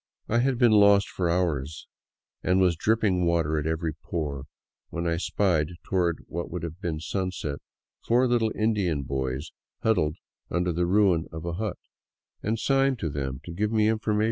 I 0.27 0.39
had 0.39 0.57
been 0.57 0.71
lost 0.71 1.09
for 1.09 1.29
hours, 1.29 1.85
and 2.41 2.59
was 2.59 2.75
dripping 2.75 3.23
water 3.27 3.59
at 3.59 3.67
every 3.67 3.93
pore, 3.93 4.45
when 4.89 5.05
I 5.05 5.17
spied, 5.17 5.73
toward 5.83 6.23
what 6.27 6.49
would 6.49 6.63
have 6.63 6.81
been 6.81 6.99
sunset, 6.99 7.59
four 8.07 8.25
little 8.27 8.51
Indian 8.55 9.03
boys 9.03 9.51
huddled 9.83 10.15
under 10.49 10.73
the 10.73 10.87
ruin 10.87 11.27
of 11.31 11.45
a 11.45 11.53
hut, 11.53 11.77
and 12.41 12.57
signed 12.57 12.97
to 12.97 13.09
them 13.11 13.41
to 13.45 13.53
give 13.53 13.71
me 13.71 13.89
information. 13.89 14.19